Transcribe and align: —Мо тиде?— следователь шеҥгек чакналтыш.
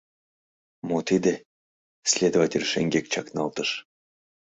—Мо 0.87 0.97
тиде?— 1.07 1.33
следователь 2.11 2.69
шеҥгек 2.71 3.05
чакналтыш. 3.13 3.69